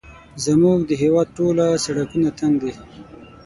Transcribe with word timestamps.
زموږ 0.45 0.79
د 0.85 0.91
هېواد 1.01 1.27
ټوله 1.37 1.65
سړکونه 1.85 2.29
تنګ 2.39 2.55
دي 2.63 2.73